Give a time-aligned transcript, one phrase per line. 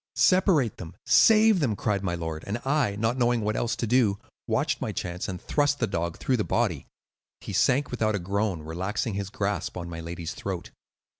[0.15, 0.95] "'Separate them!
[1.05, 4.91] save them!' cried my lord; and I, not knowing what else to do, watched my
[4.91, 6.87] chance and thrust the dog through the body.
[7.39, 10.71] He sank without a groan, relaxing his grasp on my lady's throat.